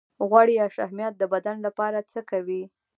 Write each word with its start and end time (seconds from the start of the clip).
غوړ 0.29 0.47
یا 0.59 0.65
شحمیات 0.75 1.13
د 1.17 1.23
بدن 1.33 1.57
لپاره 1.67 1.99
څه 2.11 2.19
کوي 2.31 2.63